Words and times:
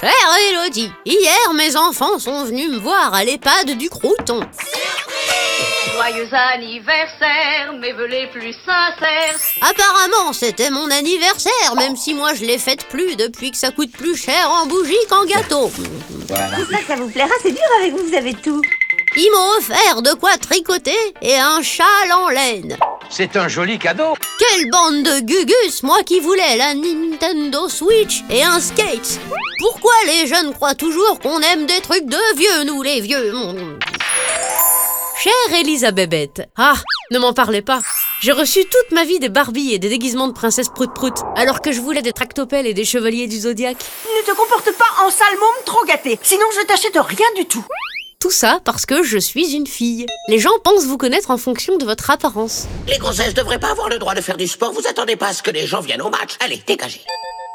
Chère 0.00 0.10
Elodie, 0.50 0.92
hier 1.04 1.52
mes 1.54 1.74
enfants 1.74 2.20
sont 2.20 2.44
venus 2.44 2.70
me 2.70 2.78
voir 2.78 3.12
à 3.12 3.24
l'EHPAD 3.24 3.76
du 3.76 3.90
Crouton. 3.90 4.40
Joyeux 5.92 6.28
anniversaire, 6.32 7.72
mes 7.80 7.92
vœux 7.92 8.06
les 8.06 8.28
plus 8.28 8.52
sincères. 8.64 9.36
Apparemment, 9.60 10.32
c'était 10.32 10.70
mon 10.70 10.88
anniversaire, 10.92 11.74
même 11.76 11.96
si 11.96 12.14
moi 12.14 12.32
je 12.34 12.44
l'ai 12.44 12.58
fête 12.58 12.86
plus 12.86 13.16
depuis 13.16 13.50
que 13.50 13.56
ça 13.56 13.72
coûte 13.72 13.90
plus 13.90 14.16
cher 14.16 14.48
en 14.48 14.66
bougie 14.66 14.94
qu'en 15.10 15.24
gâteau. 15.24 15.68
Ça, 16.28 16.46
ça 16.86 16.94
vous 16.94 17.10
plaira, 17.10 17.34
c'est 17.42 17.50
dur 17.50 17.60
avec 17.80 17.92
vous, 17.92 18.06
vous 18.06 18.14
avez 18.14 18.34
tout. 18.34 18.62
Ils 19.20 19.32
m'ont 19.32 19.58
offert 19.58 20.00
de 20.00 20.14
quoi 20.14 20.38
tricoter 20.38 20.96
et 21.22 21.34
un 21.34 21.60
châle 21.60 22.12
en 22.14 22.28
laine. 22.28 22.76
C'est 23.10 23.36
un 23.36 23.48
joli 23.48 23.76
cadeau. 23.76 24.14
Quelle 24.38 24.70
bande 24.70 25.02
de 25.02 25.18
gugus, 25.18 25.82
moi 25.82 26.04
qui 26.04 26.20
voulais 26.20 26.56
la 26.56 26.72
Nintendo 26.74 27.68
Switch 27.68 28.22
et 28.30 28.44
un 28.44 28.60
skate. 28.60 29.18
Pourquoi 29.58 29.92
les 30.06 30.28
jeunes 30.28 30.54
croient 30.54 30.76
toujours 30.76 31.18
qu'on 31.18 31.40
aime 31.40 31.66
des 31.66 31.80
trucs 31.80 32.06
de 32.06 32.36
vieux, 32.36 32.62
nous 32.64 32.80
les 32.80 33.00
vieux 33.00 33.32
Chère 35.20 35.58
Elisa 35.58 35.90
Bébête. 35.90 36.42
Ah, 36.56 36.76
ne 37.10 37.18
m'en 37.18 37.32
parlez 37.32 37.62
pas. 37.62 37.80
J'ai 38.20 38.30
reçu 38.30 38.60
toute 38.66 38.92
ma 38.92 39.04
vie 39.04 39.18
des 39.18 39.28
Barbies 39.28 39.74
et 39.74 39.80
des 39.80 39.88
déguisements 39.88 40.28
de 40.28 40.32
princesse 40.32 40.68
prout-prout, 40.68 41.14
alors 41.34 41.60
que 41.60 41.72
je 41.72 41.80
voulais 41.80 42.02
des 42.02 42.12
tractopelles 42.12 42.68
et 42.68 42.74
des 42.74 42.84
chevaliers 42.84 43.26
du 43.26 43.40
zodiaque. 43.40 43.84
Ne 44.16 44.22
te 44.24 44.36
comporte 44.36 44.70
pas 44.76 45.04
en 45.04 45.10
sale 45.10 45.38
môme 45.40 45.64
trop 45.64 45.84
gâté, 45.86 46.20
sinon 46.22 46.46
je 46.56 46.64
t'achète 46.66 46.96
rien 46.96 47.26
du 47.34 47.46
tout. 47.46 47.64
Tout 48.28 48.34
ça 48.34 48.60
parce 48.62 48.84
que 48.84 49.02
je 49.02 49.16
suis 49.16 49.54
une 49.54 49.66
fille. 49.66 50.04
Les 50.28 50.38
gens 50.38 50.50
pensent 50.62 50.84
vous 50.84 50.98
connaître 50.98 51.30
en 51.30 51.38
fonction 51.38 51.78
de 51.78 51.86
votre 51.86 52.10
apparence. 52.10 52.66
Les 52.86 52.98
grossesses 52.98 53.32
devraient 53.32 53.58
pas 53.58 53.70
avoir 53.70 53.88
le 53.88 53.98
droit 53.98 54.14
de 54.14 54.20
faire 54.20 54.36
du 54.36 54.46
sport, 54.46 54.70
vous 54.70 54.86
attendez 54.86 55.16
pas 55.16 55.28
à 55.28 55.32
ce 55.32 55.42
que 55.42 55.50
les 55.50 55.66
gens 55.66 55.80
viennent 55.80 56.02
au 56.02 56.10
match. 56.10 56.36
Allez, 56.44 56.62
dégagez 56.66 57.00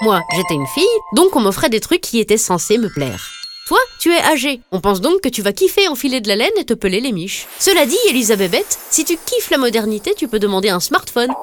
Moi, 0.00 0.22
j'étais 0.34 0.54
une 0.54 0.66
fille, 0.68 0.86
donc 1.12 1.36
on 1.36 1.40
m'offrait 1.40 1.68
des 1.68 1.80
trucs 1.80 2.00
qui 2.00 2.20
étaient 2.20 2.38
censés 2.38 2.78
me 2.78 2.88
plaire. 2.88 3.32
Toi, 3.66 3.76
tu 4.00 4.12
es 4.12 4.18
âgée. 4.22 4.62
On 4.72 4.80
pense 4.80 5.02
donc 5.02 5.20
que 5.20 5.28
tu 5.28 5.42
vas 5.42 5.52
kiffer 5.52 5.88
enfiler 5.88 6.22
de 6.22 6.28
la 6.28 6.36
laine 6.36 6.50
et 6.56 6.64
te 6.64 6.72
peler 6.72 7.00
les 7.00 7.12
miches. 7.12 7.48
Cela 7.58 7.84
dit, 7.84 7.98
Elisabeth, 8.08 8.78
si 8.88 9.04
tu 9.04 9.18
kiffes 9.26 9.50
la 9.50 9.58
modernité, 9.58 10.14
tu 10.16 10.26
peux 10.26 10.38
demander 10.38 10.70
un 10.70 10.80
smartphone 10.80 11.34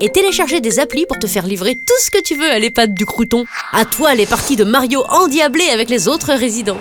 et 0.00 0.12
télécharger 0.12 0.60
des 0.60 0.78
applis 0.78 1.04
pour 1.06 1.18
te 1.18 1.26
faire 1.26 1.46
livrer 1.46 1.74
tout 1.74 2.00
ce 2.00 2.12
que 2.12 2.22
tu 2.22 2.36
veux 2.36 2.48
à 2.48 2.60
l'EHPAD 2.60 2.94
du 2.94 3.06
Crouton. 3.06 3.44
À 3.72 3.84
toi 3.84 4.14
les 4.14 4.26
parties 4.26 4.54
de 4.54 4.62
Mario 4.62 5.04
endiablées 5.08 5.68
avec 5.68 5.90
les 5.90 6.06
autres 6.06 6.32
résidents. 6.32 6.78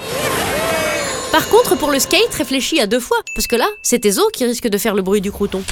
Par 1.31 1.47
contre, 1.49 1.75
pour 1.77 1.91
le 1.91 1.99
skate, 1.99 2.33
réfléchis 2.33 2.79
à 2.79 2.87
deux 2.87 2.99
fois, 2.99 3.17
parce 3.35 3.47
que 3.47 3.55
là, 3.55 3.67
c'est 3.81 3.99
tes 3.99 4.17
os 4.17 4.27
qui 4.33 4.45
risquent 4.45 4.69
de 4.69 4.77
faire 4.77 4.95
le 4.95 5.01
bruit 5.01 5.21
du 5.21 5.31
crouton. 5.31 5.63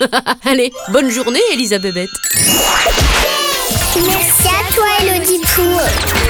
Allez, 0.44 0.72
bonne 0.88 1.10
journée, 1.10 1.40
Elisabeth. 1.52 2.10
Merci 4.06 4.48
à 4.48 4.74
toi, 4.74 4.86
chanson. 5.14 6.25